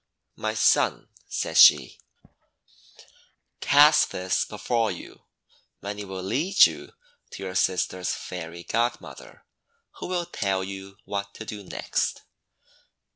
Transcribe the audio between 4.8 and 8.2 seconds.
you, and it will lead you to your sister's